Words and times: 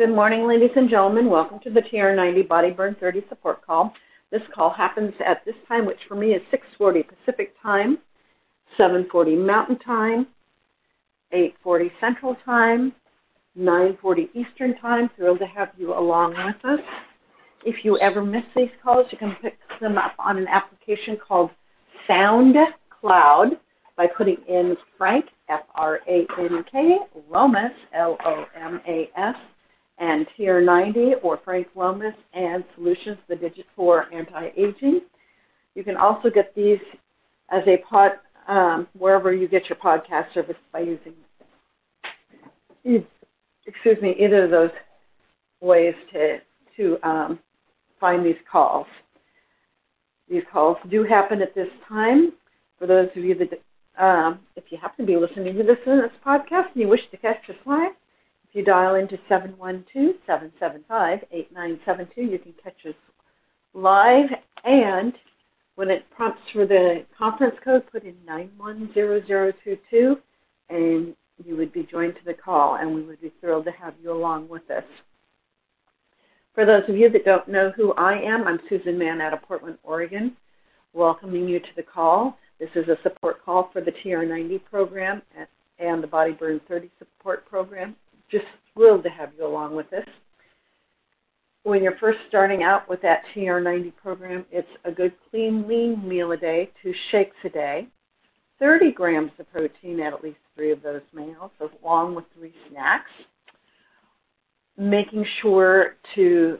Good 0.00 0.14
morning, 0.14 0.48
ladies 0.48 0.70
and 0.76 0.88
gentlemen. 0.88 1.28
Welcome 1.28 1.60
to 1.60 1.68
the 1.68 1.82
TR90 1.82 2.48
Body 2.48 2.70
Burn 2.70 2.96
30 2.98 3.22
support 3.28 3.60
call. 3.66 3.92
This 4.32 4.40
call 4.54 4.70
happens 4.70 5.12
at 5.22 5.44
this 5.44 5.54
time, 5.68 5.84
which 5.84 5.98
for 6.08 6.14
me 6.14 6.28
is 6.32 6.40
6:40 6.50 7.02
Pacific 7.06 7.52
Time, 7.62 7.98
7:40 8.78 9.36
Mountain 9.36 9.78
Time, 9.80 10.26
8:40 11.32 11.92
Central 12.00 12.34
Time, 12.46 12.94
9:40 13.54 14.30
Eastern 14.32 14.74
Time. 14.78 15.10
Thrilled 15.16 15.38
to 15.40 15.46
have 15.46 15.68
you 15.76 15.92
along 15.92 16.30
with 16.46 16.64
us. 16.64 16.80
If 17.66 17.84
you 17.84 17.98
ever 17.98 18.22
miss 18.22 18.44
these 18.56 18.72
calls, 18.82 19.06
you 19.12 19.18
can 19.18 19.36
pick 19.42 19.58
them 19.80 19.98
up 19.98 20.14
on 20.18 20.38
an 20.38 20.48
application 20.48 21.18
called 21.18 21.50
SoundCloud 22.08 23.58
by 23.96 24.06
putting 24.06 24.38
in 24.48 24.78
Frank 24.96 25.26
F 25.50 25.64
R 25.74 26.00
A 26.08 26.26
N 26.38 26.64
K 26.72 27.00
Lomas 27.28 27.74
L 27.92 28.16
O 28.24 28.46
M 28.56 28.80
A 28.88 29.10
S 29.14 29.36
and 30.00 30.26
TR90 30.36 31.22
or 31.22 31.38
Frank 31.44 31.68
Lomas 31.76 32.14
and 32.32 32.64
Solutions, 32.74 33.18
the 33.28 33.36
digit 33.36 33.66
for 33.76 34.12
anti-aging. 34.12 35.02
You 35.74 35.84
can 35.84 35.96
also 35.96 36.30
get 36.30 36.54
these 36.54 36.80
as 37.50 37.62
a 37.66 37.76
pod 37.88 38.12
um, 38.48 38.88
wherever 38.98 39.32
you 39.32 39.46
get 39.46 39.68
your 39.68 39.78
podcast 39.78 40.32
service 40.34 40.56
by 40.72 40.80
using, 40.80 41.12
excuse 43.66 44.02
me, 44.02 44.16
either 44.18 44.44
of 44.44 44.50
those 44.50 44.70
ways 45.60 45.94
to 46.12 46.38
to 46.76 46.96
um, 47.06 47.38
find 48.00 48.24
these 48.24 48.36
calls. 48.50 48.86
These 50.28 50.42
calls 50.50 50.78
do 50.90 51.04
happen 51.04 51.42
at 51.42 51.54
this 51.54 51.68
time. 51.88 52.32
For 52.78 52.86
those 52.86 53.08
of 53.14 53.22
you 53.22 53.36
that, 53.36 54.02
um, 54.02 54.40
if 54.56 54.64
you 54.70 54.78
happen 54.78 55.04
to 55.04 55.12
be 55.12 55.18
listening 55.18 55.56
to 55.56 55.62
this 55.62 55.76
in 55.86 55.98
this 55.98 56.10
podcast 56.24 56.72
and 56.72 56.82
you 56.82 56.88
wish 56.88 57.02
to 57.10 57.18
catch 57.18 57.48
us 57.50 57.56
live, 57.66 57.92
if 58.50 58.56
you 58.56 58.64
dial 58.64 58.96
into 58.96 59.16
712-775-8972, 59.30 62.16
you 62.16 62.38
can 62.38 62.52
catch 62.62 62.84
us 62.84 62.94
live. 63.74 64.28
And 64.64 65.12
when 65.76 65.88
it 65.88 66.04
prompts 66.10 66.42
for 66.52 66.66
the 66.66 67.06
conference 67.16 67.54
code, 67.64 67.84
put 67.92 68.02
in 68.02 68.16
910022, 68.26 70.16
and 70.68 71.14
you 71.44 71.56
would 71.56 71.72
be 71.72 71.84
joined 71.84 72.16
to 72.16 72.24
the 72.26 72.34
call, 72.34 72.74
and 72.74 72.92
we 72.92 73.02
would 73.02 73.20
be 73.20 73.30
thrilled 73.40 73.66
to 73.66 73.70
have 73.70 73.94
you 74.02 74.10
along 74.12 74.48
with 74.48 74.68
us. 74.68 74.82
For 76.52 76.66
those 76.66 76.82
of 76.88 76.96
you 76.96 77.08
that 77.10 77.24
don't 77.24 77.46
know 77.46 77.70
who 77.76 77.92
I 77.92 78.20
am, 78.20 78.48
I'm 78.48 78.58
Susan 78.68 78.98
Mann 78.98 79.20
out 79.20 79.32
of 79.32 79.42
Portland, 79.42 79.78
Oregon, 79.84 80.36
welcoming 80.92 81.48
you 81.48 81.60
to 81.60 81.72
the 81.76 81.84
call. 81.84 82.36
This 82.58 82.70
is 82.74 82.88
a 82.88 82.98
support 83.04 83.44
call 83.44 83.70
for 83.72 83.80
the 83.80 83.92
TR90 84.04 84.64
program 84.64 85.22
and 85.78 86.02
the 86.02 86.08
Body 86.08 86.32
Burn 86.32 86.60
30 86.68 86.90
support 86.98 87.46
program 87.48 87.94
just 88.30 88.44
thrilled 88.72 89.02
to 89.04 89.10
have 89.10 89.30
you 89.36 89.46
along 89.46 89.74
with 89.74 89.92
us. 89.92 90.06
When 91.62 91.82
you're 91.82 91.98
first 91.98 92.18
starting 92.28 92.62
out 92.62 92.88
with 92.88 93.02
that 93.02 93.22
TR90 93.34 93.94
program, 93.96 94.46
it's 94.50 94.68
a 94.84 94.90
good 94.90 95.12
clean, 95.30 95.68
lean 95.68 96.06
meal 96.08 96.32
a 96.32 96.36
day, 96.36 96.70
two 96.82 96.94
shakes 97.10 97.36
a 97.44 97.50
day, 97.50 97.86
30 98.58 98.92
grams 98.92 99.30
of 99.38 99.50
protein 99.52 100.00
at 100.00 100.14
at 100.14 100.22
least 100.22 100.38
three 100.54 100.70
of 100.70 100.82
those 100.82 101.02
meals, 101.12 101.50
along 101.82 102.14
with 102.14 102.24
three 102.34 102.54
snacks. 102.70 103.10
Making 104.78 105.26
sure 105.42 105.96
to 106.14 106.58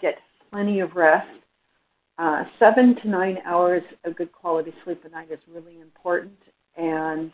get 0.00 0.16
plenty 0.50 0.80
of 0.80 0.94
rest. 0.94 1.28
Uh, 2.18 2.44
seven 2.58 2.94
to 3.02 3.08
nine 3.08 3.38
hours 3.44 3.82
of 4.04 4.14
good 4.14 4.30
quality 4.30 4.72
sleep 4.84 5.02
a 5.04 5.08
night 5.08 5.30
is 5.32 5.40
really 5.52 5.80
important, 5.80 6.38
and 6.76 7.32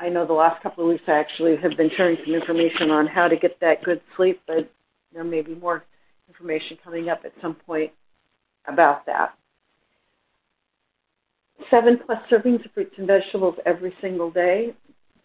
I 0.00 0.08
know 0.08 0.26
the 0.26 0.32
last 0.32 0.62
couple 0.62 0.84
of 0.84 0.90
weeks 0.90 1.04
I 1.06 1.12
actually 1.12 1.56
have 1.56 1.76
been 1.76 1.90
sharing 1.96 2.16
some 2.24 2.34
information 2.34 2.90
on 2.90 3.06
how 3.06 3.28
to 3.28 3.36
get 3.36 3.58
that 3.60 3.82
good 3.84 4.00
sleep, 4.16 4.40
but 4.46 4.70
there 5.12 5.24
may 5.24 5.40
be 5.40 5.54
more 5.54 5.84
information 6.28 6.76
coming 6.82 7.08
up 7.08 7.22
at 7.24 7.32
some 7.40 7.54
point 7.54 7.92
about 8.66 9.06
that. 9.06 9.34
Seven 11.70 11.98
plus 12.04 12.18
servings 12.30 12.64
of 12.64 12.72
fruits 12.72 12.94
and 12.98 13.06
vegetables 13.06 13.54
every 13.64 13.94
single 14.00 14.30
day. 14.30 14.74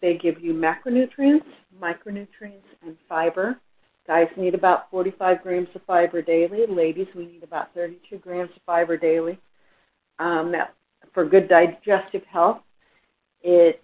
They 0.00 0.14
give 0.16 0.40
you 0.40 0.54
macronutrients, 0.54 1.44
micronutrients, 1.80 2.64
and 2.82 2.96
fiber. 3.08 3.60
Guys 4.06 4.28
need 4.36 4.54
about 4.54 4.90
45 4.90 5.42
grams 5.42 5.68
of 5.74 5.82
fiber 5.86 6.22
daily. 6.22 6.64
Ladies, 6.68 7.06
we 7.14 7.26
need 7.26 7.42
about 7.42 7.74
32 7.74 8.18
grams 8.18 8.50
of 8.56 8.62
fiber 8.64 8.96
daily. 8.96 9.38
Um, 10.18 10.52
for 11.12 11.24
good 11.24 11.48
digestive 11.48 12.22
health, 12.30 12.60
it 13.42 13.82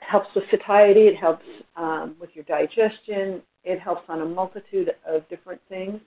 helps 0.00 0.28
with 0.34 0.44
satiety, 0.50 1.06
it 1.06 1.16
helps 1.16 1.44
um, 1.76 2.16
with 2.20 2.30
your 2.34 2.44
digestion, 2.44 3.42
it 3.64 3.78
helps 3.78 4.02
on 4.08 4.22
a 4.22 4.24
multitude 4.24 4.90
of 5.06 5.28
different 5.28 5.60
things. 5.68 6.00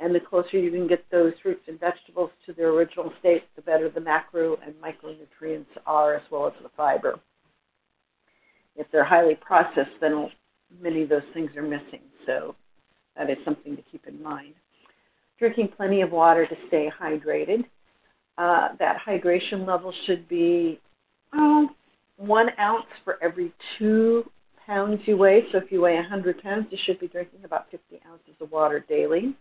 And 0.00 0.14
the 0.14 0.20
closer 0.20 0.58
you 0.58 0.70
can 0.70 0.88
get 0.88 1.04
those 1.10 1.32
fruits 1.42 1.62
and 1.68 1.78
vegetables 1.78 2.30
to 2.46 2.52
their 2.52 2.70
original 2.70 3.12
state, 3.20 3.44
the 3.54 3.62
better 3.62 3.88
the 3.88 4.00
macro 4.00 4.56
and 4.64 4.74
micronutrients 4.74 5.66
are, 5.86 6.14
as 6.14 6.22
well 6.30 6.46
as 6.46 6.52
the 6.62 6.70
fiber. 6.76 7.20
If 8.74 8.86
they're 8.90 9.04
highly 9.04 9.36
processed, 9.36 9.90
then 10.00 10.28
many 10.80 11.02
of 11.02 11.08
those 11.08 11.22
things 11.34 11.50
are 11.56 11.62
missing. 11.62 12.00
So 12.26 12.56
that 13.16 13.30
is 13.30 13.36
something 13.44 13.76
to 13.76 13.82
keep 13.92 14.06
in 14.06 14.22
mind. 14.22 14.54
Drinking 15.38 15.68
plenty 15.76 16.00
of 16.00 16.10
water 16.10 16.46
to 16.46 16.56
stay 16.68 16.90
hydrated. 17.00 17.64
Uh, 18.38 18.68
that 18.78 18.96
hydration 19.06 19.66
level 19.66 19.92
should 20.06 20.26
be 20.26 20.80
one 22.26 22.48
ounce 22.58 22.86
for 23.04 23.22
every 23.22 23.52
two 23.78 24.24
pounds 24.66 25.00
you 25.06 25.16
weigh. 25.16 25.42
So 25.50 25.58
if 25.58 25.72
you 25.72 25.80
weigh 25.80 25.96
100 25.96 26.42
pounds, 26.42 26.66
you 26.70 26.78
should 26.86 27.00
be 27.00 27.08
drinking 27.08 27.40
about 27.44 27.70
50 27.70 28.00
ounces 28.08 28.34
of 28.40 28.50
water 28.50 28.84
daily. 28.88 29.34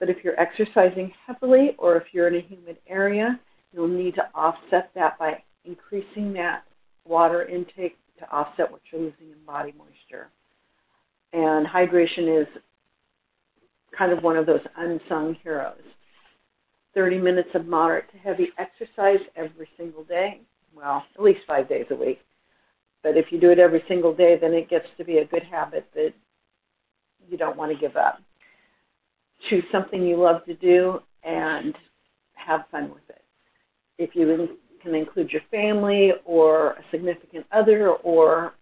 But 0.00 0.10
if 0.10 0.18
you're 0.22 0.38
exercising 0.38 1.12
heavily 1.26 1.74
or 1.78 1.96
if 1.96 2.04
you're 2.12 2.28
in 2.28 2.36
a 2.36 2.40
humid 2.40 2.78
area, 2.88 3.38
you'll 3.72 3.88
need 3.88 4.14
to 4.16 4.28
offset 4.34 4.90
that 4.94 5.18
by 5.18 5.42
increasing 5.64 6.32
that 6.34 6.64
water 7.04 7.44
intake 7.44 7.96
to 8.18 8.30
offset 8.32 8.70
what 8.70 8.80
you're 8.90 9.00
losing 9.00 9.30
in 9.30 9.44
body 9.46 9.72
moisture. 9.78 10.28
And 11.32 11.66
hydration 11.66 12.42
is 12.42 12.48
kind 13.96 14.12
of 14.12 14.22
one 14.24 14.36
of 14.36 14.46
those 14.46 14.60
unsung 14.76 15.36
heroes. 15.42 15.82
30 16.94 17.18
minutes 17.18 17.50
of 17.54 17.66
moderate 17.66 18.10
to 18.10 18.18
heavy 18.18 18.48
exercise 18.58 19.20
every 19.36 19.68
single 19.76 20.04
day 20.04 20.40
well, 20.78 21.04
at 21.14 21.22
least 21.22 21.40
five 21.46 21.68
days 21.68 21.86
a 21.90 21.94
week. 21.94 22.20
But 23.02 23.16
if 23.16 23.26
you 23.30 23.40
do 23.40 23.50
it 23.50 23.58
every 23.58 23.82
single 23.88 24.14
day, 24.14 24.36
then 24.40 24.52
it 24.52 24.70
gets 24.70 24.86
to 24.96 25.04
be 25.04 25.18
a 25.18 25.24
good 25.24 25.42
habit 25.42 25.88
that 25.94 26.12
you 27.28 27.36
don't 27.36 27.56
want 27.56 27.72
to 27.72 27.78
give 27.78 27.96
up. 27.96 28.20
Choose 29.48 29.64
something 29.70 30.02
you 30.02 30.16
love 30.16 30.44
to 30.46 30.54
do 30.54 31.00
and 31.24 31.74
have 32.34 32.64
fun 32.70 32.90
with 32.90 33.08
it. 33.08 33.22
If 33.98 34.14
you 34.14 34.56
can 34.82 34.94
include 34.94 35.30
your 35.30 35.42
family 35.50 36.12
or 36.24 36.72
a 36.72 36.84
significant 36.90 37.46
other 37.52 37.90
or 37.90 38.54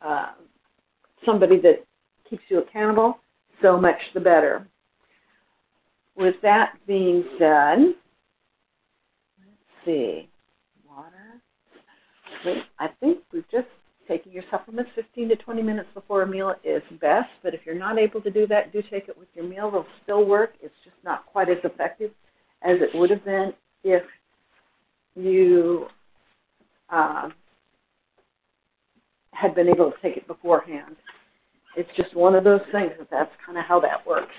uh, 0.00 0.32
somebody 1.24 1.60
that 1.60 1.84
keeps 2.28 2.42
you 2.48 2.58
accountable, 2.58 3.18
so 3.60 3.80
much 3.80 3.98
the 4.14 4.20
better. 4.20 4.66
With 6.16 6.34
that 6.42 6.74
being 6.86 7.24
said, 7.38 7.78
let's 9.38 9.84
see. 9.84 10.28
I 12.78 12.88
think 13.00 13.18
we've 13.32 13.48
just 13.50 13.68
taking 14.08 14.32
your 14.32 14.42
supplements 14.50 14.90
15 14.94 15.28
to 15.30 15.36
20 15.36 15.62
minutes 15.62 15.88
before 15.94 16.22
a 16.22 16.26
meal 16.26 16.54
is 16.64 16.82
best. 17.00 17.28
But 17.42 17.54
if 17.54 17.60
you're 17.64 17.78
not 17.78 17.98
able 17.98 18.20
to 18.22 18.30
do 18.30 18.46
that, 18.48 18.72
do 18.72 18.82
take 18.82 19.08
it 19.08 19.16
with 19.18 19.28
your 19.34 19.44
meal. 19.44 19.68
It'll 19.68 19.86
still 20.02 20.26
work. 20.26 20.54
It's 20.60 20.74
just 20.84 20.96
not 21.04 21.26
quite 21.26 21.48
as 21.48 21.58
effective 21.64 22.10
as 22.62 22.78
it 22.80 22.96
would 22.96 23.10
have 23.10 23.24
been 23.24 23.52
if 23.84 24.02
you 25.14 25.86
uh, 26.90 27.28
had 29.32 29.54
been 29.54 29.68
able 29.68 29.90
to 29.90 29.96
take 30.02 30.16
it 30.16 30.26
beforehand. 30.26 30.96
It's 31.76 31.90
just 31.96 32.14
one 32.14 32.34
of 32.34 32.44
those 32.44 32.60
things 32.70 32.92
that 32.98 33.08
that's 33.10 33.32
kind 33.44 33.56
of 33.56 33.64
how 33.64 33.80
that 33.80 34.06
works. 34.06 34.34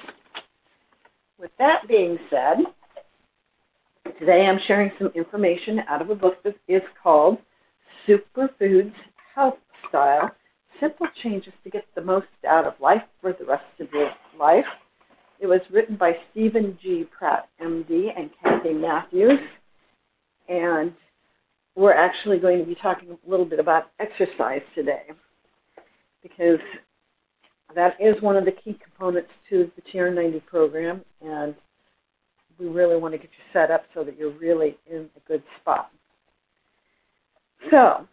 With 1.40 1.52
that 1.58 1.88
being 1.88 2.18
said, 2.30 2.58
today 4.20 4.46
I'm 4.46 4.60
sharing 4.68 4.92
some 5.00 5.12
information 5.16 5.80
out 5.90 6.02
of 6.02 6.10
a 6.10 6.16
book 6.16 6.44
that 6.44 6.56
is 6.68 6.82
called 7.02 7.40
Superfoods 8.08 8.94
Health 9.36 9.58
Style 9.88 10.32
Simple 10.80 11.08
Changes 11.22 11.54
to 11.64 11.70
Get 11.70 11.86
the 11.96 12.02
Most 12.02 12.28
Out 12.48 12.66
of 12.66 12.74
Life 12.82 13.04
for 13.22 13.34
the 13.34 13.46
Rest 13.46 13.64
of 13.80 13.88
Your 13.94 14.12
Life. 14.40 14.66
It 15.40 15.48
was 15.48 15.62
written 15.72 15.96
by 15.96 16.14
Steven 16.32 16.78
G. 16.82 17.06
Pratt, 17.18 17.48
MD, 17.62 18.08
and 18.18 18.30
Kathy 18.42 18.74
Matthews. 18.74 19.40
And 20.50 20.94
we're 21.76 21.94
actually 21.94 22.40
going 22.40 22.60
to 22.60 22.66
be 22.66 22.76
talking 22.76 23.10
a 23.12 23.30
little 23.30 23.46
bit 23.46 23.60
about 23.60 23.92
exercise 24.00 24.62
today 24.76 25.04
because 26.22 26.60
that 27.76 27.96
is 28.00 28.22
one 28.22 28.36
of 28.36 28.46
the 28.46 28.52
key 28.52 28.78
components 28.84 29.30
to 29.50 29.72
the 29.76 29.82
TR90 29.82 30.46
program, 30.46 31.02
and 31.22 31.56
we 32.60 32.68
really 32.68 32.98
want 32.98 33.14
to 33.14 33.18
get 33.18 33.30
you 33.32 33.44
set 33.52 33.72
up 33.72 33.84
so 33.94 34.04
that 34.04 34.18
you're 34.18 34.38
really 34.38 34.78
in 34.90 35.10
a 35.16 35.28
good 35.28 35.44
spot. 35.60 35.92
So, 37.72 38.08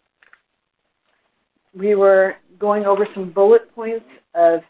we 1.73 1.95
were 1.95 2.35
going 2.59 2.85
over 2.85 3.07
some 3.13 3.31
bullet 3.31 3.73
points 3.73 4.05
of 4.35 4.61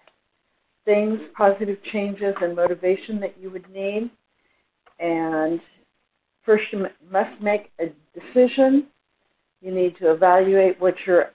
things, 0.86 1.20
positive 1.36 1.78
changes, 1.92 2.34
and 2.42 2.56
motivation 2.56 3.20
that 3.20 3.36
you 3.40 3.50
would 3.50 3.70
need. 3.70 4.10
And 5.00 5.60
first, 6.46 6.64
you 6.72 6.88
must 7.12 7.42
make 7.42 7.72
a 7.80 7.92
decision. 8.18 8.88
You 9.62 9.74
need 9.74 9.98
to 9.98 10.12
evaluate 10.12 10.80
what 10.80 10.96
you're 11.06 11.32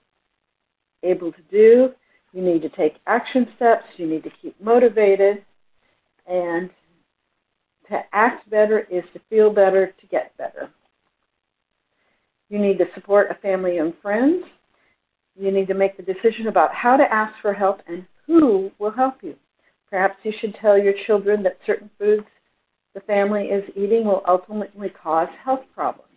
able 1.03 1.33
to 1.33 1.43
do. 1.51 1.91
You 2.33 2.43
need 2.43 2.63
to 2.63 2.69
take 2.71 2.95
action 3.07 3.47
steps. 3.57 3.85
You 3.97 4.07
need 4.07 4.25
to 4.25 4.31
keep 4.43 4.61
motivated. 4.61 5.45
And 6.27 6.71
to 7.89 8.01
act 8.13 8.49
better 8.51 8.81
is 8.91 9.05
to 9.13 9.21
feel 9.31 9.51
better, 9.51 9.95
to 10.01 10.07
get 10.09 10.37
better. 10.37 10.71
You 12.49 12.59
need 12.59 12.79
to 12.79 12.87
support 12.95 13.31
a 13.31 13.35
family 13.35 13.79
and 13.79 13.93
friends. 14.01 14.45
You 15.39 15.51
need 15.51 15.69
to 15.69 15.75
make 15.75 15.97
the 15.97 16.03
decision 16.03 16.47
about 16.49 16.75
how 16.75 16.97
to 16.97 17.13
ask 17.13 17.35
for 17.43 17.53
help 17.53 17.81
and 17.89 18.07
who 18.27 18.71
will 18.79 18.91
help 18.91 19.23
you. 19.23 19.35
Perhaps 19.91 20.17
you 20.23 20.33
should 20.41 20.55
tell 20.61 20.79
your 20.79 20.95
children 21.07 21.43
that 21.43 21.59
certain 21.67 21.91
foods 21.99 22.25
the 22.97 23.01
family 23.03 23.49
is 23.49 23.63
eating 23.77 24.07
will 24.07 24.23
ultimately 24.27 24.89
cause 24.89 25.29
health 25.45 25.61
problems. 25.75 26.09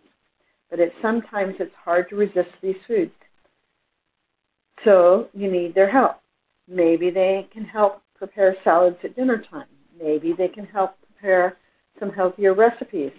But 0.70 0.80
it, 0.80 0.94
sometimes 1.02 1.56
it's 1.60 1.74
hard 1.84 2.08
to 2.08 2.16
resist 2.16 2.48
these 2.62 2.76
foods. 2.88 3.12
So 4.82 5.28
you 5.34 5.52
need 5.52 5.74
their 5.74 5.90
help. 5.90 6.16
Maybe 6.66 7.10
they 7.10 7.48
can 7.52 7.64
help 7.64 8.00
prepare 8.16 8.56
salads 8.64 8.96
at 9.04 9.14
dinner 9.14 9.42
time. 9.50 9.66
Maybe 10.00 10.32
they 10.32 10.48
can 10.48 10.64
help 10.64 10.94
prepare 11.02 11.58
some 11.98 12.10
healthier 12.10 12.54
recipes. 12.54 13.12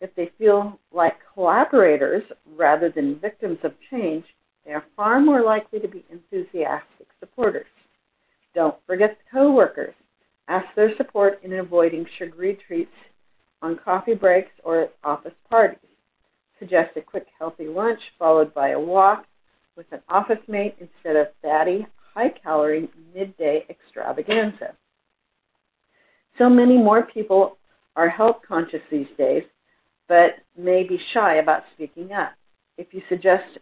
If 0.00 0.14
they 0.14 0.30
feel 0.38 0.78
like 0.92 1.16
collaborators 1.32 2.22
rather 2.56 2.90
than 2.90 3.18
victims 3.18 3.58
of 3.62 3.72
change, 3.90 4.24
they 4.64 4.72
are 4.72 4.84
far 4.94 5.20
more 5.20 5.42
likely 5.42 5.80
to 5.80 5.88
be 5.88 6.04
enthusiastic 6.10 7.06
supporters. 7.18 7.66
Don't 8.54 8.76
forget 8.86 9.16
the 9.18 9.38
coworkers. 9.38 9.94
Ask 10.48 10.66
their 10.74 10.96
support 10.96 11.40
in 11.42 11.52
avoiding 11.54 12.06
sugary 12.18 12.58
treats 12.66 12.92
on 13.62 13.78
coffee 13.84 14.14
breaks 14.14 14.52
or 14.64 14.82
at 14.82 14.94
office 15.02 15.34
parties. 15.48 15.78
Suggest 16.58 16.96
a 16.96 17.00
quick 17.00 17.26
healthy 17.38 17.66
lunch 17.66 18.00
followed 18.18 18.52
by 18.54 18.70
a 18.70 18.80
walk 18.80 19.26
with 19.76 19.86
an 19.92 20.00
office 20.08 20.38
mate 20.48 20.76
instead 20.80 21.16
of 21.16 21.28
fatty, 21.42 21.86
high 22.14 22.30
calorie 22.30 22.88
midday 23.14 23.64
extravaganza. 23.68 24.74
So 26.38 26.48
many 26.48 26.76
more 26.76 27.02
people 27.02 27.58
are 27.94 28.08
health 28.08 28.36
conscious 28.46 28.80
these 28.90 29.06
days, 29.18 29.42
but 30.08 30.36
may 30.56 30.82
be 30.82 30.98
shy 31.12 31.36
about 31.36 31.64
speaking 31.74 32.12
up. 32.12 32.32
If 32.78 32.92
you 32.92 33.02
suggest 33.08 33.58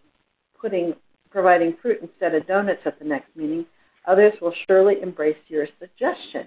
putting 0.60 0.94
providing 1.30 1.76
fruit 1.82 1.98
instead 2.00 2.34
of 2.34 2.46
donuts 2.46 2.82
at 2.84 2.98
the 2.98 3.04
next 3.04 3.34
meeting, 3.36 3.66
others 4.06 4.32
will 4.40 4.54
surely 4.66 5.02
embrace 5.02 5.36
your 5.48 5.66
suggestion. 5.78 6.46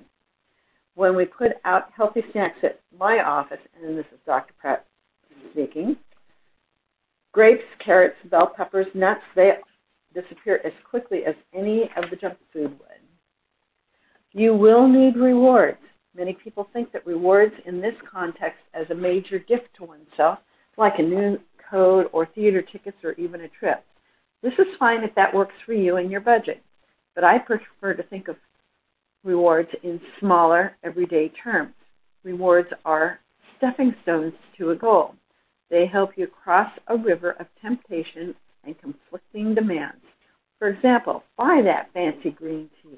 When 0.95 1.15
we 1.15 1.25
put 1.25 1.53
out 1.65 1.91
healthy 1.95 2.23
snacks 2.31 2.59
at 2.63 2.79
my 2.97 3.23
office, 3.23 3.59
and 3.75 3.97
this 3.97 4.05
is 4.11 4.19
Dr. 4.25 4.53
Pratt 4.59 4.85
speaking, 5.51 5.97
grapes, 7.33 7.63
carrots, 7.83 8.15
bell 8.31 8.51
peppers, 8.55 8.87
nuts, 8.93 9.21
they 9.35 9.51
disappear 10.13 10.61
as 10.65 10.73
quickly 10.89 11.19
as 11.25 11.35
any 11.53 11.83
of 11.95 12.09
the 12.09 12.15
junk 12.15 12.37
food 12.51 12.71
would. 12.71 12.87
You 14.31 14.55
will 14.55 14.87
need 14.87 15.15
rewards. 15.15 15.77
Many 16.17 16.33
people 16.33 16.67
think 16.73 16.91
that 16.93 17.05
rewards 17.05 17.53
in 17.67 17.79
this 17.79 17.93
context 18.11 18.59
as 18.73 18.89
a 18.89 18.95
major 18.95 19.37
gift 19.37 19.67
to 19.77 19.83
oneself, 19.83 20.39
like 20.75 20.97
a 20.97 21.03
new 21.03 21.37
coat 21.69 22.09
or 22.11 22.25
theater 22.25 22.63
tickets 22.63 22.97
or 23.03 23.11
even 23.13 23.41
a 23.41 23.47
trip. 23.49 23.85
This 24.41 24.53
is 24.57 24.65
fine 24.79 25.03
if 25.03 25.13
that 25.13 25.33
works 25.33 25.53
for 25.63 25.73
you 25.73 25.97
and 25.97 26.09
your 26.09 26.21
budget, 26.21 26.63
but 27.13 27.23
I 27.23 27.37
prefer 27.37 27.93
to 27.93 28.01
think 28.01 28.29
of 28.29 28.35
rewards 29.23 29.69
in 29.83 30.01
smaller, 30.19 30.75
everyday 30.83 31.29
terms. 31.43 31.75
Rewards 32.23 32.69
are 32.83 33.19
stepping 33.57 33.93
stones 34.01 34.33
to 34.57 34.71
a 34.71 34.75
goal. 34.75 35.13
They 35.69 35.85
help 35.85 36.17
you 36.17 36.25
cross 36.25 36.71
a 36.87 36.97
river 36.97 37.31
of 37.39 37.45
temptation 37.61 38.33
and 38.63 38.79
conflicting 38.79 39.53
demands. 39.53 40.01
For 40.57 40.69
example, 40.69 41.23
buy 41.37 41.61
that 41.63 41.93
fancy 41.93 42.31
green 42.31 42.71
tea 42.81 42.97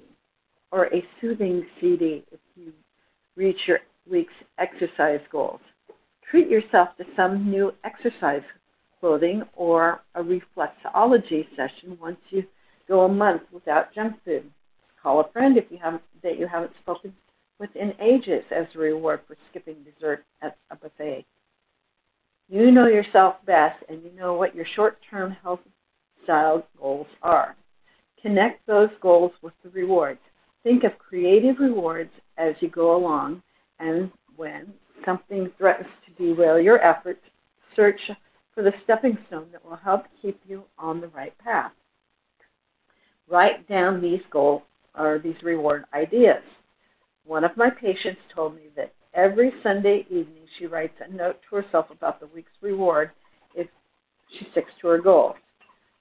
or 0.71 0.85
a 0.93 1.03
soothing 1.19 1.65
CD 1.81 2.23
if 2.31 2.39
you 2.55 2.71
reach 3.39 3.59
your 3.67 3.79
week's 4.11 4.33
exercise 4.57 5.21
goals. 5.31 5.61
Treat 6.29 6.49
yourself 6.49 6.89
to 6.97 7.05
some 7.15 7.49
new 7.49 7.71
exercise 7.85 8.43
clothing 8.99 9.43
or 9.55 10.01
a 10.15 10.21
reflexology 10.21 11.47
session 11.55 11.97
once 12.01 12.19
you 12.31 12.43
go 12.89 13.05
a 13.05 13.09
month 13.09 13.43
without 13.53 13.95
junk 13.95 14.15
food. 14.25 14.43
Call 15.01 15.21
a 15.21 15.31
friend 15.31 15.57
if 15.57 15.63
you 15.71 15.77
haven't 15.81 16.03
that 16.21 16.37
you 16.37 16.47
haven't 16.47 16.73
spoken 16.81 17.13
with 17.59 17.73
in 17.77 17.93
ages 18.01 18.43
as 18.51 18.65
a 18.75 18.79
reward 18.79 19.21
for 19.25 19.37
skipping 19.49 19.77
dessert 19.85 20.25
at 20.41 20.57
a 20.69 20.75
buffet. 20.75 21.25
You 22.49 22.71
know 22.71 22.87
yourself 22.87 23.35
best 23.45 23.81
and 23.87 24.03
you 24.03 24.11
know 24.19 24.33
what 24.33 24.53
your 24.53 24.65
short-term 24.75 25.31
health 25.41 25.61
style 26.25 26.67
goals 26.77 27.07
are. 27.21 27.55
Connect 28.21 28.65
those 28.67 28.89
goals 29.01 29.31
with 29.41 29.53
the 29.63 29.69
rewards. 29.69 30.19
Think 30.63 30.83
of 30.83 30.97
creative 30.99 31.59
rewards 31.59 32.11
as 32.37 32.55
you 32.59 32.69
go 32.69 32.95
along, 32.95 33.41
and 33.79 34.11
when 34.35 34.73
something 35.05 35.49
threatens 35.57 35.89
to 36.05 36.23
derail 36.23 36.59
your 36.59 36.81
efforts, 36.83 37.21
search 37.75 37.99
for 38.53 38.63
the 38.63 38.73
stepping 38.83 39.17
stone 39.27 39.47
that 39.51 39.63
will 39.63 39.77
help 39.77 40.03
keep 40.21 40.39
you 40.45 40.63
on 40.77 40.99
the 40.99 41.07
right 41.07 41.37
path. 41.39 41.71
Write 43.29 43.67
down 43.69 44.01
these 44.01 44.21
goals 44.31 44.63
or 44.97 45.19
these 45.19 45.41
reward 45.43 45.85
ideas. 45.93 46.43
One 47.25 47.43
of 47.43 47.55
my 47.55 47.69
patients 47.69 48.19
told 48.33 48.55
me 48.55 48.63
that 48.75 48.93
every 49.13 49.51
Sunday 49.63 50.05
evening 50.09 50.47
she 50.57 50.65
writes 50.65 50.95
a 50.99 51.13
note 51.13 51.37
to 51.49 51.55
herself 51.55 51.85
about 51.91 52.19
the 52.19 52.27
week's 52.27 52.51
reward 52.61 53.11
if 53.55 53.67
she 54.31 54.47
sticks 54.51 54.71
to 54.81 54.87
her 54.87 54.97
goals. 54.97 55.35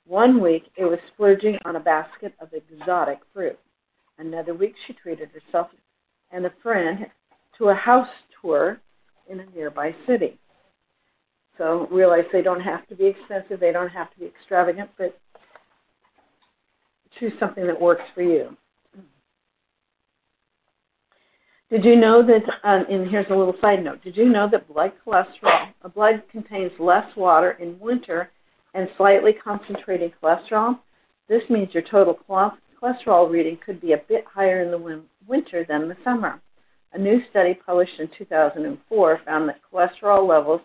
One 0.06 0.42
week 0.42 0.64
it 0.76 0.84
was 0.84 0.98
splurging 1.12 1.58
on 1.64 1.76
a 1.76 1.80
basket 1.80 2.32
of 2.40 2.48
exotic 2.52 3.18
fruit. 3.32 3.58
Another 4.18 4.54
week 4.54 4.74
she 4.86 4.92
treated 4.94 5.30
herself 5.30 5.68
and 6.32 6.44
a 6.44 6.52
friend 6.62 7.06
to 7.56 7.68
a 7.68 7.74
house 7.74 8.08
tour 8.40 8.80
in 9.28 9.40
a 9.40 9.46
nearby 9.54 9.94
city. 10.06 10.38
So 11.56 11.88
realize 11.90 12.24
they 12.32 12.42
don't 12.42 12.60
have 12.60 12.86
to 12.88 12.94
be 12.94 13.06
expensive, 13.06 13.60
they 13.60 13.72
don't 13.72 13.90
have 13.90 14.12
to 14.12 14.18
be 14.20 14.26
extravagant, 14.26 14.90
but 14.96 15.18
choose 17.18 17.32
something 17.40 17.66
that 17.66 17.80
works 17.80 18.04
for 18.14 18.22
you. 18.22 18.56
Did 21.70 21.84
you 21.84 21.96
know 21.96 22.26
that, 22.26 22.42
um, 22.64 22.86
and 22.88 23.10
here's 23.10 23.26
a 23.30 23.34
little 23.34 23.56
side 23.60 23.84
note, 23.84 24.02
did 24.02 24.16
you 24.16 24.24
know 24.24 24.48
that 24.50 24.72
blood 24.72 24.92
cholesterol, 25.06 25.68
a 25.82 25.88
blood 25.88 26.22
contains 26.30 26.72
less 26.78 27.04
water 27.14 27.52
in 27.60 27.78
winter 27.78 28.30
and 28.72 28.88
slightly 28.96 29.32
concentrated 29.32 30.12
cholesterol? 30.22 30.78
This 31.28 31.42
means 31.50 31.74
your 31.74 31.82
total 31.82 32.14
cholesterol 32.80 33.30
reading 33.30 33.58
could 33.64 33.80
be 33.80 33.92
a 33.92 34.02
bit 34.08 34.24
higher 34.32 34.62
in 34.62 34.70
the 34.70 35.02
winter 35.26 35.64
than 35.68 35.88
the 35.88 35.96
summer. 36.04 36.40
A 36.92 36.98
new 36.98 37.20
study 37.30 37.54
published 37.54 37.98
in 37.98 38.08
2004 38.16 39.20
found 39.24 39.48
that 39.48 39.60
cholesterol 39.70 40.26
levels 40.26 40.60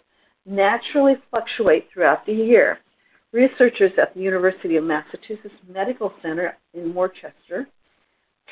naturally 0.45 1.15
fluctuate 1.29 1.87
throughout 1.91 2.25
the 2.25 2.33
year. 2.33 2.79
Researchers 3.31 3.91
at 4.01 4.13
the 4.13 4.21
University 4.21 4.75
of 4.75 4.83
Massachusetts 4.83 5.53
Medical 5.67 6.13
Center 6.21 6.57
in 6.73 6.93
Worcester 6.93 7.67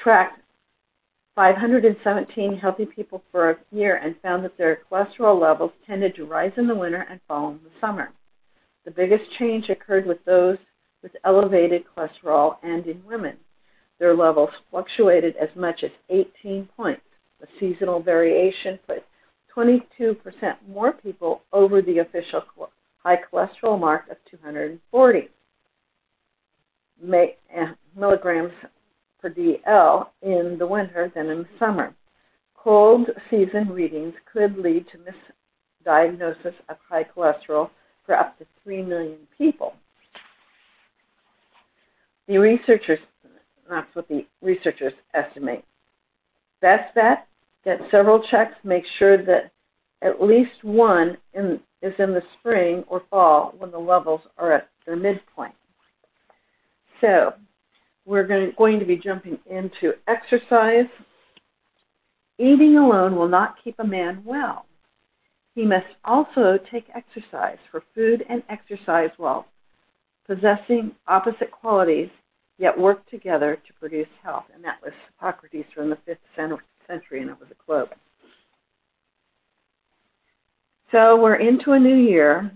tracked 0.02 0.42
517 1.36 2.58
healthy 2.58 2.86
people 2.86 3.24
for 3.32 3.52
a 3.52 3.58
year 3.72 3.98
and 3.98 4.16
found 4.22 4.44
that 4.44 4.58
their 4.58 4.80
cholesterol 4.92 5.40
levels 5.40 5.72
tended 5.88 6.16
to 6.16 6.26
rise 6.26 6.52
in 6.58 6.68
the 6.68 6.76
winter 6.76 7.06
and 7.10 7.20
fall 7.28 7.52
in 7.52 7.60
the 7.64 7.70
summer. 7.80 8.12
The 8.84 8.92
biggest 8.92 9.24
change 9.38 9.70
occurred 9.70 10.06
with 10.06 10.24
those 10.26 10.58
with 11.04 11.16
elevated 11.24 11.84
cholesterol 11.96 12.58
and 12.64 12.86
in 12.86 13.02
women. 13.06 13.38
Their 14.02 14.16
levels 14.16 14.50
fluctuated 14.72 15.36
as 15.38 15.50
much 15.56 15.84
as 15.84 15.92
18 16.10 16.68
points. 16.76 17.04
The 17.40 17.46
seasonal 17.60 18.02
variation 18.02 18.80
put 18.88 19.04
22% 19.56 20.18
more 20.68 20.94
people 20.94 21.44
over 21.54 21.84
the 21.84 22.00
official 22.00 22.42
high 23.04 23.20
cholesterol 23.32 23.80
mark 23.80 24.10
of 24.10 24.18
240 24.32 25.30
eh, 27.14 27.66
milligrams 27.96 28.52
per 29.22 29.30
DL 29.30 30.08
in 30.24 30.56
the 30.58 30.66
winter 30.66 31.12
than 31.14 31.28
in 31.30 31.44
the 31.44 31.50
summer. 31.60 31.94
Cold 32.56 33.08
season 33.30 33.70
readings 33.70 34.16
could 34.34 34.58
lead 34.58 34.84
to 34.90 34.98
misdiagnosis 35.88 36.56
of 36.70 36.78
high 36.90 37.04
cholesterol 37.04 37.70
for 38.08 38.16
up 38.16 38.36
to 38.40 38.48
3 38.64 38.82
million 38.82 39.20
people. 39.38 39.76
The 42.28 42.40
researchers, 42.40 43.00
that's 43.70 43.96
what 43.96 44.08
the 44.08 44.26
researchers 44.42 44.94
estimate. 45.14 45.64
Best 46.62 46.94
bet, 46.96 47.28
get 47.64 47.80
several 47.90 48.22
checks, 48.30 48.56
make 48.64 48.84
sure 49.00 49.18
that 49.26 49.52
at 50.02 50.22
least 50.22 50.64
one 50.64 51.18
in, 51.34 51.60
is 51.82 51.94
in 52.00 52.12
the 52.14 52.24
spring 52.40 52.84
or 52.88 53.04
fall 53.10 53.54
when 53.58 53.72
the 53.72 53.78
levels 53.78 54.22
are 54.38 54.52
at 54.52 54.70
their 54.86 54.96
midpoint. 54.96 55.56
So, 57.00 57.34
we're 58.06 58.28
going 58.28 58.80
to 58.80 58.86
be 58.86 58.98
jumping 58.98 59.38
into 59.50 59.94
exercise 60.08 60.88
Eating 62.42 62.76
alone 62.76 63.16
will 63.16 63.28
not 63.28 63.64
keep 63.64 63.76
a 63.78 63.86
man 63.86 64.24
well. 64.26 64.66
He 65.54 65.64
must 65.64 65.86
also 66.04 66.58
take 66.72 66.86
exercise, 66.96 67.60
for 67.70 67.84
food 67.94 68.26
and 68.28 68.42
exercise, 68.50 69.12
while 69.18 69.46
possessing 70.26 70.96
opposite 71.08 71.52
qualities, 71.52 72.10
yet 72.62 72.78
work 72.78 73.10
together 73.10 73.58
to 73.68 73.74
produce 73.80 74.08
health. 74.24 74.46
And 74.54 74.64
that 74.64 74.78
was 74.84 74.94
Hippocrates 75.08 75.68
from 75.74 75.90
the 75.90 75.98
5th 76.08 76.60
century, 76.88 77.22
and 77.22 77.30
it 77.32 77.40
was 77.40 77.50
a 77.50 77.56
quote. 77.56 77.90
So 80.92 81.20
we're 81.20 81.36
into 81.36 81.72
a 81.72 81.80
new 81.80 81.96
year. 81.96 82.52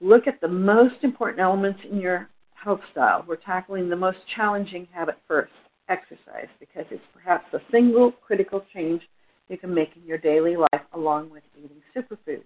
Look 0.00 0.26
at 0.26 0.40
the 0.40 0.48
most 0.48 0.96
important 1.02 1.40
elements 1.40 1.80
in 1.88 2.00
your 2.00 2.28
health 2.54 2.80
style. 2.90 3.24
We're 3.28 3.36
tackling 3.36 3.88
the 3.88 3.96
most 3.96 4.18
challenging 4.34 4.88
habit 4.92 5.18
first 5.28 5.52
exercise 5.88 6.48
because 6.58 6.86
it's 6.90 7.04
perhaps 7.12 7.44
the 7.52 7.60
single 7.70 8.10
critical 8.10 8.64
change 8.72 9.02
you 9.48 9.56
can 9.56 9.72
make 9.72 9.90
in 9.94 10.04
your 10.04 10.18
daily 10.18 10.56
life 10.56 10.82
along 10.94 11.30
with 11.30 11.42
eating 11.56 11.76
superfoods. 11.94 12.42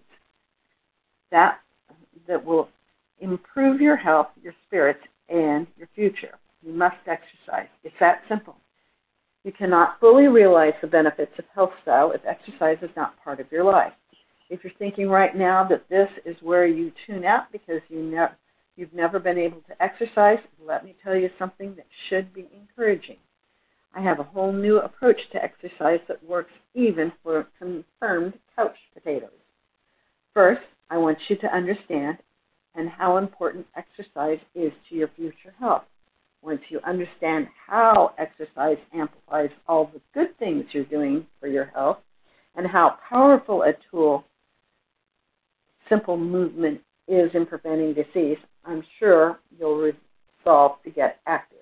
That 1.30 1.60
that 2.26 2.44
will 2.44 2.68
improve 3.20 3.80
your 3.80 3.96
health, 3.96 4.28
your 4.42 4.54
spirits, 4.66 5.00
and 5.28 5.66
your 5.78 5.88
future. 5.94 6.36
Must 6.78 7.08
exercise. 7.08 7.66
It's 7.82 7.96
that 7.98 8.22
simple. 8.28 8.54
You 9.42 9.50
cannot 9.50 9.98
fully 9.98 10.28
realize 10.28 10.74
the 10.80 10.86
benefits 10.86 11.32
of 11.36 11.44
health 11.52 11.72
style 11.82 12.12
if 12.12 12.20
exercise 12.24 12.78
is 12.82 12.94
not 12.94 13.20
part 13.24 13.40
of 13.40 13.50
your 13.50 13.64
life. 13.64 13.94
If 14.48 14.62
you're 14.62 14.72
thinking 14.78 15.08
right 15.08 15.36
now 15.36 15.66
that 15.68 15.88
this 15.88 16.08
is 16.24 16.36
where 16.40 16.68
you 16.68 16.92
tune 17.04 17.24
out 17.24 17.50
because 17.50 17.80
you 17.88 18.00
ne- 18.00 18.36
you've 18.76 18.94
never 18.94 19.18
been 19.18 19.38
able 19.38 19.60
to 19.62 19.82
exercise, 19.82 20.38
let 20.64 20.84
me 20.84 20.94
tell 21.02 21.16
you 21.16 21.30
something 21.36 21.74
that 21.74 21.86
should 22.08 22.32
be 22.32 22.48
encouraging. 22.54 23.16
I 23.92 24.00
have 24.00 24.20
a 24.20 24.30
whole 24.30 24.52
new 24.52 24.78
approach 24.78 25.18
to 25.32 25.42
exercise 25.42 25.98
that 26.06 26.22
works 26.22 26.52
even 26.74 27.10
for 27.24 27.48
confirmed 27.58 28.34
couch 28.54 28.76
potatoes. 28.94 29.30
First, 30.32 30.62
I 30.90 30.98
want 30.98 31.18
you 31.28 31.34
to 31.38 31.52
understand 31.52 32.18
and 32.76 32.88
how 32.88 33.16
important 33.16 33.66
exercise 33.74 34.38
is 34.54 34.72
to 34.88 34.94
your 34.94 35.08
future 35.16 35.52
health. 35.58 35.82
Once 36.42 36.60
you 36.68 36.80
understand 36.86 37.48
how 37.66 38.12
exercise 38.18 38.78
amplifies 38.94 39.50
all 39.66 39.90
the 39.92 40.00
good 40.14 40.36
things 40.38 40.64
you're 40.72 40.84
doing 40.84 41.26
for 41.40 41.48
your 41.48 41.66
health 41.66 41.98
and 42.56 42.66
how 42.66 42.96
powerful 43.08 43.62
a 43.62 43.72
tool 43.90 44.24
simple 45.88 46.16
movement 46.16 46.80
is 47.08 47.30
in 47.34 47.46
preventing 47.46 47.94
disease, 47.94 48.38
I'm 48.64 48.82
sure 48.98 49.38
you'll 49.58 49.92
resolve 50.44 50.82
to 50.84 50.90
get 50.90 51.20
active. 51.26 51.58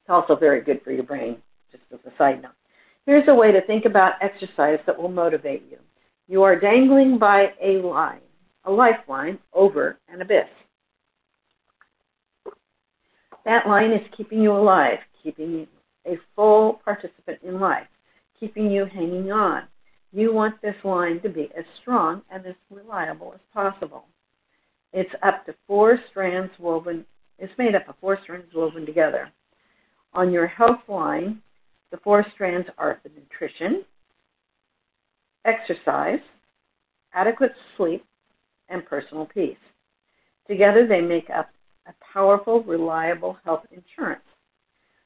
It's 0.00 0.10
also 0.10 0.36
very 0.36 0.62
good 0.62 0.80
for 0.82 0.92
your 0.92 1.04
brain, 1.04 1.36
just 1.70 1.84
as 1.92 2.00
a 2.06 2.16
side 2.16 2.42
note. 2.42 2.52
Here's 3.06 3.28
a 3.28 3.34
way 3.34 3.52
to 3.52 3.60
think 3.66 3.84
about 3.84 4.14
exercise 4.22 4.78
that 4.86 5.00
will 5.00 5.08
motivate 5.08 5.64
you. 5.70 5.78
You 6.28 6.42
are 6.44 6.58
dangling 6.58 7.18
by 7.18 7.52
a 7.60 7.78
line, 7.78 8.20
a 8.64 8.70
lifeline, 8.70 9.38
over 9.52 9.98
an 10.08 10.22
abyss. 10.22 10.46
That 13.44 13.66
line 13.66 13.92
is 13.92 14.06
keeping 14.16 14.40
you 14.40 14.52
alive, 14.52 14.98
keeping 15.22 15.50
you 15.50 15.66
a 16.06 16.18
full 16.34 16.80
participant 16.84 17.38
in 17.42 17.60
life, 17.60 17.86
keeping 18.38 18.70
you 18.70 18.86
hanging 18.86 19.32
on. 19.32 19.64
You 20.12 20.32
want 20.32 20.60
this 20.60 20.76
line 20.84 21.20
to 21.22 21.28
be 21.28 21.50
as 21.56 21.64
strong 21.80 22.22
and 22.30 22.44
as 22.46 22.54
reliable 22.70 23.32
as 23.34 23.40
possible. 23.52 24.04
It's 24.92 25.14
up 25.22 25.46
to 25.46 25.54
four 25.66 25.98
strands 26.10 26.52
woven, 26.58 27.06
it's 27.38 27.52
made 27.58 27.74
up 27.74 27.88
of 27.88 27.94
four 28.00 28.18
strands 28.22 28.52
woven 28.54 28.84
together. 28.84 29.30
On 30.12 30.30
your 30.30 30.46
health 30.46 30.80
line, 30.86 31.40
the 31.90 31.96
four 31.98 32.24
strands 32.34 32.68
are 32.78 33.00
the 33.02 33.10
nutrition, 33.10 33.84
exercise, 35.44 36.20
adequate 37.14 37.52
sleep, 37.76 38.04
and 38.68 38.84
personal 38.84 39.26
peace. 39.26 39.56
Together, 40.46 40.86
they 40.86 41.00
make 41.00 41.30
up 41.30 41.48
a 41.86 41.92
powerful, 42.12 42.62
reliable 42.62 43.38
health 43.44 43.64
insurance. 43.70 44.22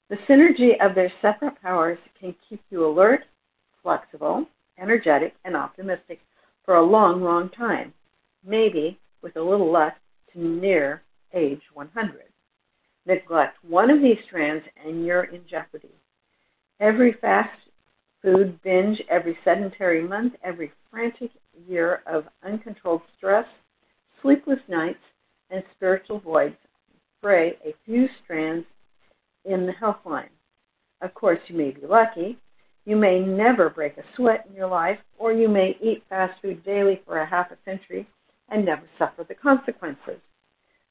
The 0.08 0.16
synergy 0.28 0.72
of 0.80 0.94
their 0.94 1.12
separate 1.20 1.60
powers 1.60 1.98
can 2.18 2.34
keep 2.48 2.62
you 2.70 2.86
alert, 2.86 3.24
flexible, 3.82 4.46
energetic, 4.78 5.34
and 5.44 5.56
optimistic 5.56 6.20
for 6.64 6.76
a 6.76 6.84
long, 6.84 7.22
long 7.22 7.48
time, 7.50 7.92
maybe 8.44 8.98
with 9.22 9.36
a 9.36 9.42
little 9.42 9.72
luck 9.72 9.94
to 10.32 10.38
near 10.38 11.02
age 11.32 11.62
100. 11.74 12.22
Neglect 13.06 13.56
one 13.64 13.90
of 13.90 14.02
these 14.02 14.18
strands 14.26 14.64
and 14.84 15.04
you're 15.04 15.24
in 15.24 15.42
jeopardy. 15.48 15.94
Every 16.80 17.12
fast 17.20 17.58
food 18.22 18.60
binge, 18.62 19.00
every 19.08 19.38
sedentary 19.44 20.02
month, 20.02 20.34
every 20.42 20.72
frantic 20.90 21.30
year 21.68 22.02
of 22.06 22.24
uncontrolled 22.44 23.02
stress, 23.16 23.46
sleepless 24.20 24.58
nights, 24.68 24.98
and 25.50 25.62
spiritual 25.76 26.18
voids 26.18 26.56
fray 27.26 27.56
a 27.64 27.74
few 27.84 28.06
strands 28.22 28.64
in 29.44 29.66
the 29.66 29.72
health 29.72 29.96
line. 30.04 30.30
Of 31.00 31.12
course, 31.14 31.40
you 31.48 31.56
may 31.56 31.72
be 31.72 31.84
lucky. 31.84 32.38
You 32.84 32.94
may 32.94 33.18
never 33.18 33.68
break 33.68 33.98
a 33.98 34.04
sweat 34.14 34.46
in 34.48 34.54
your 34.54 34.68
life, 34.68 35.00
or 35.18 35.32
you 35.32 35.48
may 35.48 35.76
eat 35.82 36.04
fast 36.08 36.40
food 36.40 36.64
daily 36.64 37.02
for 37.04 37.18
a 37.18 37.26
half 37.26 37.50
a 37.50 37.56
century 37.64 38.06
and 38.48 38.64
never 38.64 38.84
suffer 38.96 39.24
the 39.24 39.34
consequences. 39.34 40.20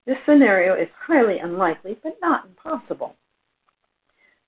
This 0.05 0.17
scenario 0.25 0.73
is 0.73 0.89
highly 1.07 1.37
unlikely, 1.39 1.99
but 2.03 2.17
not 2.21 2.45
impossible. 2.45 3.15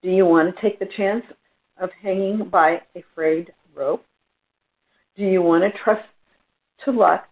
Do 0.04 0.10
you 0.10 0.26
want 0.26 0.54
to 0.54 0.62
take 0.62 0.80
the 0.80 0.90
chance 0.98 1.24
of 1.80 1.90
hanging 2.04 2.50
by 2.50 2.82
a 2.98 3.04
frayed 3.16 3.54
rope? 3.74 4.04
Do 5.16 5.24
you 5.24 5.42
want 5.42 5.64
to 5.64 5.80
trust 5.86 6.06
to 6.84 6.92
luck 6.92 7.30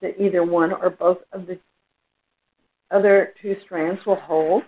that 0.00 0.20
either 0.20 0.44
one 0.44 0.72
or 0.72 0.90
both 0.90 1.18
of 1.32 1.48
the 1.48 1.58
other 2.90 3.34
two 3.40 3.56
strands 3.64 4.00
will 4.06 4.16
hold? 4.16 4.62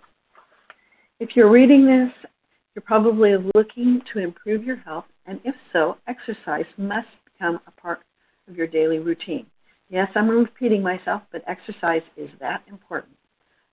If 1.20 1.30
you're 1.34 1.50
reading 1.50 1.86
this, 1.86 2.30
you're 2.74 2.82
probably 2.82 3.34
looking 3.54 4.00
to 4.12 4.20
improve 4.20 4.64
your 4.64 4.76
health, 4.76 5.06
and 5.26 5.40
if 5.44 5.54
so, 5.72 5.96
exercise 6.06 6.66
must 6.76 7.08
become 7.24 7.60
a 7.66 7.70
part 7.72 8.00
of 8.48 8.56
your 8.56 8.66
daily 8.66 8.98
routine. 8.98 9.46
Yes, 9.88 10.08
I'm 10.14 10.28
repeating 10.28 10.82
myself, 10.82 11.22
but 11.32 11.42
exercise 11.48 12.02
is 12.16 12.30
that 12.40 12.62
important. 12.68 13.16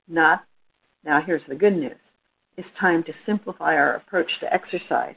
Not, 0.07 0.45
now 1.03 1.21
here's 1.21 1.41
the 1.47 1.55
good 1.55 1.75
news. 1.75 1.97
It's 2.57 2.67
time 2.79 3.03
to 3.03 3.13
simplify 3.25 3.75
our 3.75 3.95
approach 3.95 4.31
to 4.39 4.53
exercise. 4.53 5.15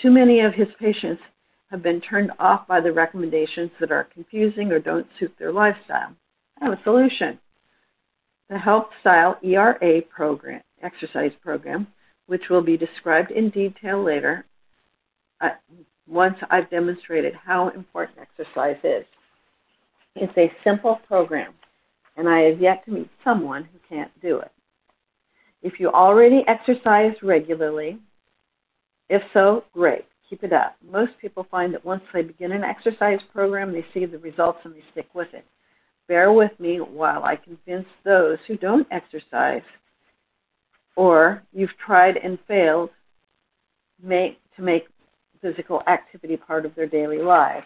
Too 0.00 0.10
many 0.10 0.40
of 0.40 0.54
his 0.54 0.68
patients 0.78 1.22
have 1.70 1.82
been 1.82 2.00
turned 2.00 2.32
off 2.38 2.66
by 2.66 2.80
the 2.80 2.92
recommendations 2.92 3.70
that 3.80 3.92
are 3.92 4.08
confusing 4.12 4.72
or 4.72 4.78
don't 4.78 5.06
suit 5.18 5.32
their 5.38 5.52
lifestyle. 5.52 6.16
I 6.60 6.64
have 6.64 6.78
a 6.78 6.82
solution. 6.82 7.38
The 8.50 8.58
Health 8.58 8.88
Style 9.00 9.38
ERA 9.44 10.02
program, 10.02 10.60
exercise 10.82 11.30
program, 11.40 11.86
which 12.26 12.48
will 12.50 12.62
be 12.62 12.76
described 12.76 13.30
in 13.30 13.48
detail 13.50 14.02
later 14.02 14.44
uh, 15.40 15.50
once 16.08 16.34
I've 16.50 16.68
demonstrated 16.68 17.32
how 17.32 17.68
important 17.68 18.18
exercise 18.18 18.76
is. 18.82 19.04
It's 20.16 20.36
a 20.36 20.52
simple 20.64 20.98
program, 21.06 21.52
and 22.16 22.28
I 22.28 22.40
have 22.40 22.60
yet 22.60 22.84
to 22.86 22.90
meet 22.90 23.08
someone 23.22 23.68
who 23.72 23.78
can't 23.88 24.10
do 24.20 24.40
it. 24.40 24.50
If 25.62 25.78
you 25.78 25.88
already 25.88 26.42
exercise 26.48 27.14
regularly, 27.22 28.00
if 29.08 29.22
so, 29.32 29.62
great, 29.72 30.06
keep 30.28 30.42
it 30.42 30.52
up. 30.52 30.74
Most 30.90 31.12
people 31.20 31.46
find 31.52 31.72
that 31.72 31.84
once 31.84 32.02
they 32.12 32.22
begin 32.22 32.50
an 32.50 32.64
exercise 32.64 33.20
program, 33.32 33.70
they 33.72 33.86
see 33.94 34.06
the 34.06 34.18
results 34.18 34.58
and 34.64 34.74
they 34.74 34.82
stick 34.90 35.06
with 35.14 35.32
it. 35.34 35.44
Bear 36.10 36.32
with 36.32 36.50
me 36.58 36.78
while 36.78 37.22
I 37.22 37.36
convince 37.36 37.86
those 38.04 38.38
who 38.48 38.56
don't 38.56 38.84
exercise 38.90 39.62
or 40.96 41.40
you've 41.52 41.70
tried 41.86 42.16
and 42.16 42.36
failed 42.48 42.90
make, 44.02 44.40
to 44.56 44.62
make 44.62 44.88
physical 45.40 45.84
activity 45.86 46.36
part 46.36 46.66
of 46.66 46.74
their 46.74 46.88
daily 46.88 47.18
lives 47.22 47.64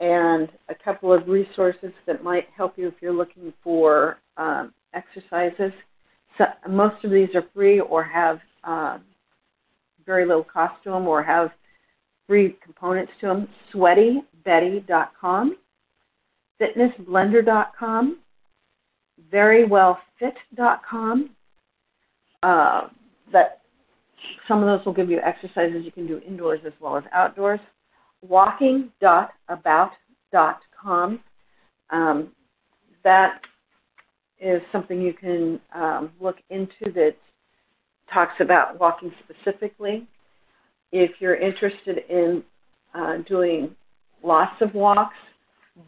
and 0.00 0.48
a 0.70 0.74
couple 0.74 1.12
of 1.12 1.28
resources 1.28 1.92
that 2.08 2.24
might 2.24 2.48
help 2.56 2.76
you 2.76 2.88
if 2.88 2.94
you're 3.00 3.12
looking 3.12 3.52
for 3.62 4.18
um, 4.36 4.74
exercises. 4.92 5.70
So 6.38 6.46
most 6.68 7.04
of 7.04 7.12
these 7.12 7.28
are 7.36 7.44
free 7.54 7.78
or 7.78 8.02
have 8.02 8.40
um, 8.64 9.02
very 10.04 10.26
little 10.26 10.42
cost 10.42 10.82
to 10.82 10.90
them 10.90 11.06
or 11.06 11.22
have 11.22 11.50
free 12.26 12.56
components 12.64 13.12
to 13.20 13.28
them. 13.28 13.48
SweatyBetty.com, 13.72 15.56
FitnessBlender.com, 16.60 18.18
VeryWellFit.com. 19.32 21.30
Uh, 22.42 22.88
that 23.32 23.62
some 24.46 24.62
of 24.62 24.66
those 24.66 24.84
will 24.84 24.92
give 24.92 25.08
you 25.10 25.20
exercises 25.20 25.82
you 25.84 25.92
can 25.92 26.06
do 26.06 26.20
indoors 26.26 26.60
as 26.66 26.72
well 26.80 26.96
as 26.96 27.04
outdoors 27.12 27.60
walking.about.com. 28.22 31.20
Um, 31.90 32.32
that 33.04 33.40
is 34.40 34.62
something 34.72 35.00
you 35.00 35.14
can 35.14 35.60
um, 35.74 36.10
look 36.20 36.36
into 36.50 36.92
that 36.94 37.14
talks 38.12 38.34
about 38.40 38.80
walking 38.80 39.12
specifically. 39.24 40.06
If 40.92 41.12
you're 41.20 41.36
interested 41.36 41.98
in 42.08 42.42
uh, 42.94 43.18
doing 43.28 43.74
lots 44.22 44.54
of 44.60 44.72
walks, 44.74 45.16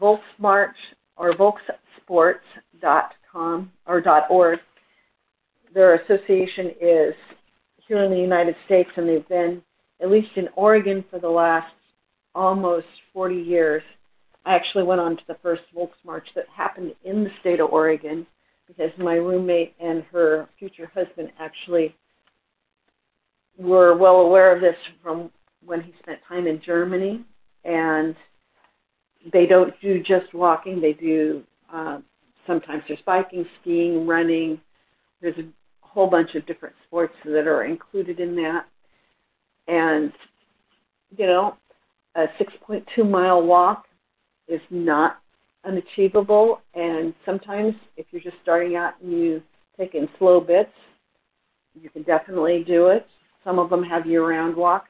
Volksmarch 0.01 0.73
or 1.17 1.33
Volkssports.com 1.33 3.71
or 3.85 4.25
.org, 4.29 4.59
their 5.73 5.95
association 5.95 6.71
is 6.81 7.13
here 7.87 8.03
in 8.03 8.11
the 8.11 8.17
United 8.17 8.55
States, 8.65 8.89
and 8.95 9.07
they've 9.07 9.27
been 9.27 9.61
at 10.01 10.09
least 10.09 10.29
in 10.35 10.47
Oregon 10.55 11.03
for 11.09 11.19
the 11.19 11.29
last 11.29 11.73
almost 12.33 12.87
40 13.13 13.35
years. 13.35 13.83
I 14.45 14.55
actually 14.55 14.83
went 14.83 15.01
on 15.01 15.17
to 15.17 15.23
the 15.27 15.37
first 15.41 15.63
Volksmarch 15.75 16.33
that 16.35 16.45
happened 16.55 16.93
in 17.03 17.23
the 17.23 17.31
state 17.41 17.59
of 17.59 17.71
Oregon 17.71 18.25
because 18.67 18.91
my 18.97 19.15
roommate 19.15 19.73
and 19.79 20.03
her 20.11 20.47
future 20.57 20.89
husband 20.93 21.31
actually 21.39 21.95
were 23.57 23.97
well 23.97 24.21
aware 24.21 24.55
of 24.55 24.61
this 24.61 24.75
from 25.03 25.29
when 25.65 25.81
he 25.81 25.93
spent 26.01 26.19
time 26.27 26.47
in 26.47 26.61
Germany. 26.65 27.25
And 27.65 28.15
they 29.33 29.45
don't 29.45 29.73
do 29.81 29.99
just 29.99 30.33
walking, 30.33 30.81
they 30.81 30.93
do 30.93 31.43
uh, 31.73 31.99
sometimes 32.49 32.83
there's 32.87 32.99
biking, 33.05 33.45
skiing, 33.61 34.07
running. 34.07 34.59
There's 35.21 35.37
a 35.37 35.47
whole 35.81 36.09
bunch 36.09 36.35
of 36.35 36.45
different 36.47 36.75
sports 36.87 37.13
that 37.25 37.47
are 37.47 37.63
included 37.63 38.19
in 38.19 38.35
that. 38.35 38.65
And, 39.67 40.11
you 41.15 41.27
know, 41.27 41.55
a 42.15 42.25
6.2 42.41 43.09
mile 43.09 43.43
walk 43.43 43.85
is 44.47 44.61
not 44.71 45.19
unachievable. 45.63 46.61
And 46.73 47.13
sometimes, 47.25 47.75
if 47.97 48.07
you're 48.11 48.21
just 48.21 48.37
starting 48.41 48.75
out 48.75 48.93
and 49.01 49.11
you 49.11 49.43
take 49.77 49.93
in 49.93 50.09
slow 50.17 50.41
bits, 50.41 50.71
you 51.79 51.89
can 51.89 52.03
definitely 52.03 52.63
do 52.65 52.87
it. 52.87 53.05
Some 53.43 53.59
of 53.59 53.69
them 53.69 53.83
have 53.83 54.07
year 54.07 54.27
round 54.27 54.55
walks. 54.55 54.89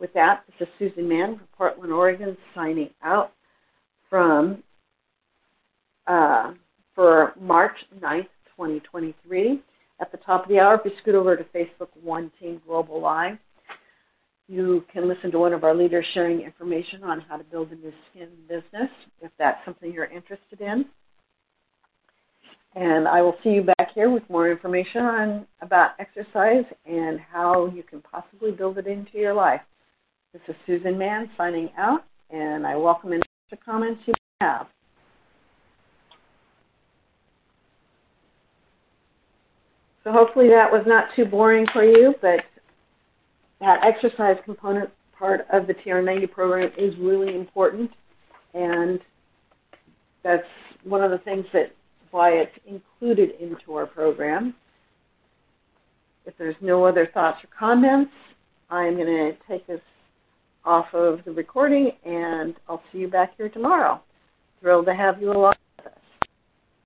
With 0.00 0.12
that, 0.14 0.44
this 0.46 0.68
is 0.68 0.74
Susan 0.78 1.08
Mann 1.08 1.36
from 1.36 1.48
Portland, 1.56 1.92
Oregon, 1.92 2.36
signing 2.54 2.90
out 3.02 3.32
from 4.08 4.62
uh, 6.06 6.52
for 6.94 7.34
March 7.40 7.76
9th, 8.00 8.28
2023. 8.56 9.60
At 10.00 10.12
the 10.12 10.18
top 10.18 10.44
of 10.44 10.48
the 10.48 10.58
hour, 10.58 10.74
if 10.74 10.80
you 10.84 10.92
scoot 11.00 11.14
over 11.14 11.36
to 11.36 11.44
Facebook 11.44 11.88
One 12.02 12.30
Team 12.40 12.60
Global 12.66 13.00
Live, 13.00 13.36
you 14.48 14.84
can 14.92 15.08
listen 15.08 15.30
to 15.32 15.38
one 15.38 15.52
of 15.52 15.64
our 15.64 15.74
leaders 15.74 16.06
sharing 16.14 16.40
information 16.40 17.04
on 17.04 17.20
how 17.20 17.36
to 17.36 17.44
build 17.44 17.70
a 17.72 17.74
Nu 17.74 17.92
Skin 18.10 18.28
business 18.48 18.90
if 19.20 19.30
that's 19.38 19.62
something 19.64 19.92
you're 19.92 20.06
interested 20.06 20.60
in. 20.60 20.86
And 22.74 23.08
I 23.08 23.22
will 23.22 23.34
see 23.42 23.50
you 23.50 23.62
back 23.62 23.92
here 23.94 24.10
with 24.10 24.22
more 24.30 24.50
information 24.50 25.02
on 25.02 25.46
about 25.62 25.92
exercise 25.98 26.64
and 26.86 27.18
how 27.18 27.66
you 27.74 27.82
can 27.82 28.00
possibly 28.00 28.52
build 28.52 28.78
it 28.78 28.86
into 28.86 29.18
your 29.18 29.34
life. 29.34 29.60
This 30.32 30.42
is 30.48 30.54
Susan 30.66 30.96
Mann 30.96 31.30
signing 31.36 31.70
out, 31.76 32.04
and 32.30 32.66
I 32.66 32.76
welcome 32.76 33.12
any 33.50 33.60
comments 33.64 34.00
you 34.06 34.14
have. 34.40 34.66
So 40.04 40.12
hopefully 40.12 40.48
that 40.48 40.70
was 40.70 40.84
not 40.86 41.06
too 41.14 41.24
boring 41.24 41.66
for 41.72 41.84
you, 41.84 42.14
but 42.22 42.40
that 43.60 43.80
exercise 43.84 44.36
component 44.44 44.90
part 45.18 45.46
of 45.52 45.66
the 45.66 45.74
TR90 45.74 46.30
program 46.30 46.70
is 46.78 46.94
really 46.98 47.34
important, 47.34 47.90
and 48.54 49.00
that's 50.22 50.46
one 50.84 51.02
of 51.02 51.10
the 51.10 51.18
things 51.18 51.44
that 51.52 51.72
why 52.10 52.30
it's 52.30 52.52
included 52.66 53.30
into 53.40 53.74
our 53.74 53.86
program. 53.86 54.54
If 56.24 56.34
there's 56.38 56.56
no 56.60 56.84
other 56.84 57.08
thoughts 57.12 57.38
or 57.44 57.48
comments, 57.58 58.12
I'm 58.70 58.94
going 58.94 59.06
to 59.06 59.32
take 59.48 59.66
this 59.66 59.80
off 60.64 60.86
of 60.92 61.20
the 61.24 61.32
recording, 61.32 61.92
and 62.04 62.54
I'll 62.68 62.82
see 62.92 62.98
you 62.98 63.08
back 63.08 63.32
here 63.36 63.48
tomorrow. 63.48 64.00
Thrilled 64.60 64.86
to 64.86 64.94
have 64.94 65.20
you 65.20 65.32
along. 65.32 65.54